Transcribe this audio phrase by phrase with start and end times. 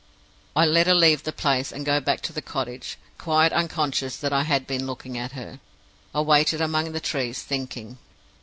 [0.55, 4.33] "I let her leave the place and go back to the cottage, quite unconscious that
[4.33, 5.59] I had been looking at her.
[6.15, 7.99] I waited among the trees, thinking.